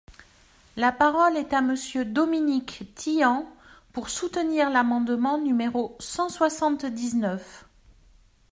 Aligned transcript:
La 0.77 0.91
parole 0.91 1.37
est 1.37 1.53
à 1.53 1.61
Monsieur 1.61 2.05
Dominique 2.05 2.85
Tian, 2.95 3.45
pour 3.93 4.09
soutenir 4.09 4.71
l’amendement 4.71 5.37
numéro 5.37 5.95
cent 5.99 6.27
soixante-dix-neuf. 6.27 7.65